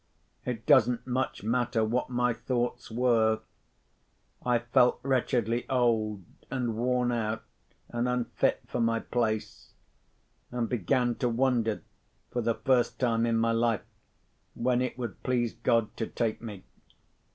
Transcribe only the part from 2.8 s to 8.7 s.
were. I felt wretchedly old, and worn out, and unfit